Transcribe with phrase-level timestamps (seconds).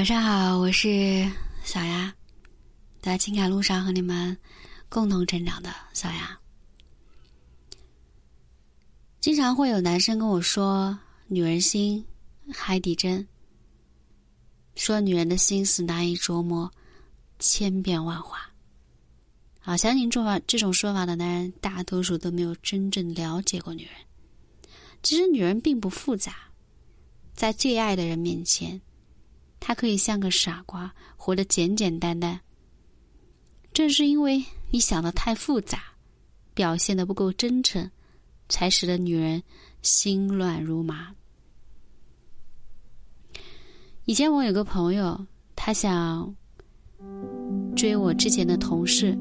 [0.00, 1.30] 晚上好，我是
[1.62, 2.10] 小丫，
[3.02, 4.34] 在情感路上和你们
[4.88, 6.40] 共同成长的小丫。
[9.20, 12.02] 经常会有男生跟我说：“女人心，
[12.50, 13.28] 海底针。”
[14.74, 16.72] 说女人的心思难以琢磨，
[17.38, 18.50] 千变万化。
[19.58, 23.92] 好，相信这种这种说法的男人，大多数都没有真正了解过女人。
[25.02, 26.36] 其实女人并不复杂，
[27.34, 28.80] 在最爱的人面前。
[29.70, 32.40] 他可以像个傻瓜，活得简简单单。
[33.72, 35.80] 正是因为你想的太复杂，
[36.54, 37.88] 表现的不够真诚，
[38.48, 39.40] 才使得女人
[39.80, 41.14] 心乱如麻。
[44.06, 45.24] 以前我有个朋友，
[45.54, 46.34] 他想
[47.76, 49.16] 追我之前的同事，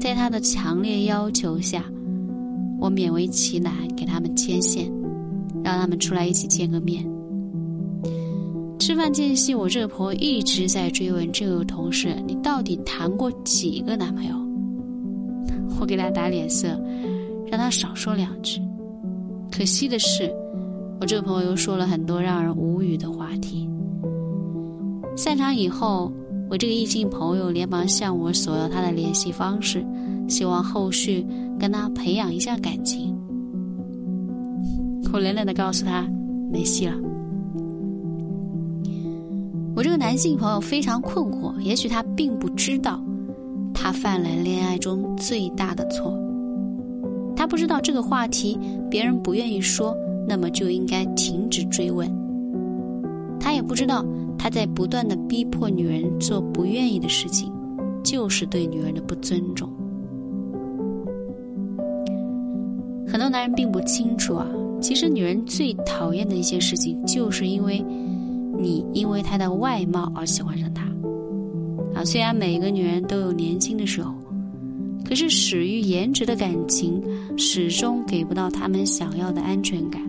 [0.00, 1.84] 在他的强烈要求下，
[2.80, 4.90] 我勉为其难给他们牵线，
[5.62, 7.06] 让他们出来一起见个面。
[8.86, 14.36] 吃饭间隙，我这个朋友一直在追问这个同事：“你到底谈过几个男朋友？”
[15.80, 16.80] 我给他打脸色，
[17.50, 18.60] 让他少说两句。
[19.50, 20.32] 可惜的是，
[21.00, 23.68] 我这个朋友又说了很多让人无语的话题。
[25.16, 26.12] 散场以后，
[26.48, 29.84] 我这个异性朋友连忙向我索要他的联系方式，
[30.28, 31.26] 希望后续
[31.58, 33.12] 跟他培养一下感情。
[35.12, 36.08] 我冷冷的告诉他
[36.52, 36.94] ：“没戏了。”
[39.76, 42.98] 我这个男性朋友非常困惑，也许他并不知道，
[43.74, 46.18] 他犯了恋爱中最大的错。
[47.36, 48.58] 他不知道这个话题
[48.90, 49.94] 别人不愿意说，
[50.26, 52.10] 那么就应该停止追问。
[53.38, 54.02] 他也不知道
[54.38, 57.52] 他在不断的逼迫女人做不愿意的事情，
[58.02, 59.68] 就是对女人的不尊重。
[63.06, 64.46] 很多男人并不清楚啊，
[64.80, 67.84] 其实女人最讨厌的一些事情，就是因为。
[68.58, 70.84] 你因为他的外貌而喜欢上他，
[71.94, 74.14] 啊，虽然每一个女人都有年轻的时候，
[75.04, 77.02] 可是始于颜值的感情
[77.36, 80.02] 始终给不到他们想要的安全感。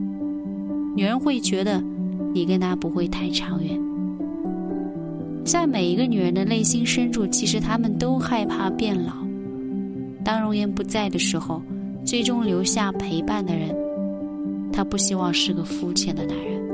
[0.96, 1.84] 女人会觉得
[2.34, 3.80] 你跟他不会太长远。
[5.46, 9.14] 在每一个女人的内心深处，其实她们都害怕变老。
[10.26, 11.62] 当容颜不在的时候，
[12.04, 13.74] 最终留下陪伴的人，
[14.74, 16.67] 他不希望是个肤浅的男人。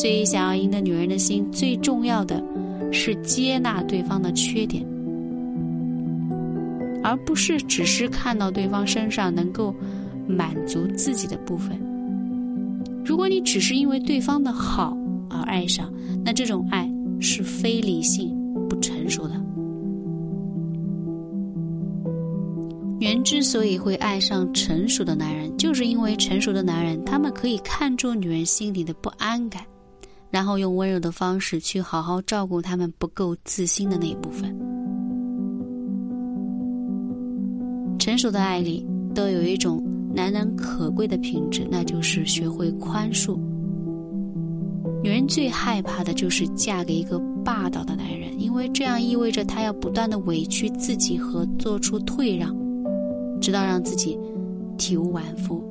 [0.00, 2.40] 所以，想要赢得女人的心，最重要的
[2.92, 4.86] 是接纳对方的缺点，
[7.02, 9.74] 而不是只是看到对方身上能够
[10.28, 11.76] 满足自己的部分。
[13.04, 14.96] 如果你只是因为对方的好
[15.28, 15.92] 而爱上，
[16.24, 16.88] 那这种爱
[17.18, 18.32] 是非理性、
[18.68, 19.34] 不成熟的。
[23.00, 29.60] 女人之所以会爱上成熟的男人，就是因为成熟的男人，他们可以看出女人心里的不安感。
[30.30, 34.54] 然后用温柔的方式去好好照顾他们不够自信的那一部分。
[37.98, 39.82] 成熟的爱里都有一种
[40.14, 43.38] 难能可贵的品质，那就是学会宽恕。
[45.02, 52.54] 女人最害怕的就是嫁给一个霸道的男人，因为这样意味着她要不断的委屈自己和做出退让，
[53.40, 54.18] 直到让自己
[54.76, 55.62] 体无完肤。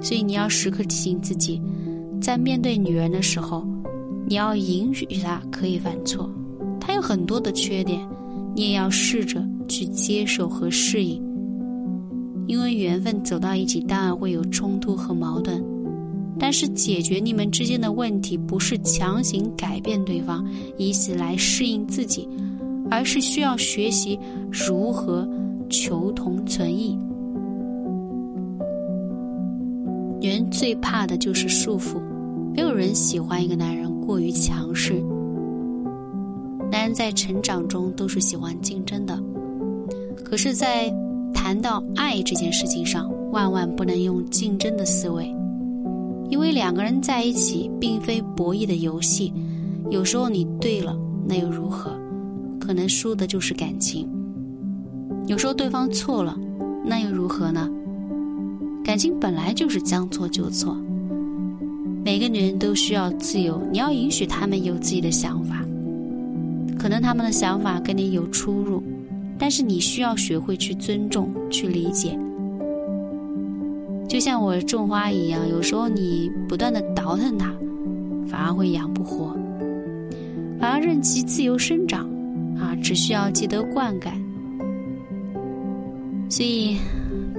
[0.00, 1.60] 所以你要时刻提醒自己。
[2.20, 3.66] 在面对女人的时候，
[4.26, 6.28] 你要允许她可以犯错，
[6.80, 8.00] 她有很多的缺点，
[8.54, 11.22] 你也要试着去接受和适应。
[12.46, 15.62] 因为缘分走到一起，当然会有冲突和矛盾，
[16.38, 20.46] 但是解决你们之间的问题，不是强行改变对方，
[20.76, 22.26] 以此来适应自己，
[22.90, 24.18] 而是需要学习
[24.50, 25.28] 如何
[25.68, 26.98] 求同存异。
[30.20, 32.00] 女人最怕的就是束缚，
[32.58, 35.00] 没有人喜欢一个男人过于强势。
[36.72, 39.16] 男人在成长中都是喜欢竞争的，
[40.24, 40.92] 可是，在
[41.32, 45.32] 谈到爱这件事情上，万万不能用竞争的思维，
[46.30, 49.32] 因为两个人在一起并非博弈的游戏。
[49.88, 51.92] 有时候你对了，那又如何？
[52.58, 54.10] 可能输的就是感情。
[55.28, 56.36] 有时候对方错了，
[56.84, 57.70] 那又如何呢？
[58.82, 60.76] 感情本来就是将错就错，
[62.08, 65.62] 每个女人都需要自由，你要允许她们有自己的想法，
[66.78, 68.82] 可能她们的想法跟你有出入，
[69.38, 72.18] 但是你需要学会去尊重、去理解。
[74.08, 77.52] 就像我种花一样，有时候你不断的倒腾它，
[78.26, 79.36] 反而会养不活，
[80.58, 82.08] 反而任其自由生长，
[82.58, 84.08] 啊，只需要记得灌溉。
[86.30, 86.78] 所以。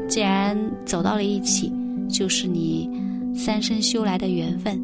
[0.07, 1.71] 既然走到了一起，
[2.07, 2.89] 就是你
[3.39, 4.77] 三生修来的缘分。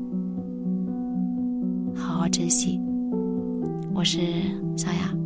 [1.94, 2.80] 好好珍惜。
[3.94, 4.18] 我是
[4.78, 5.25] 小雅。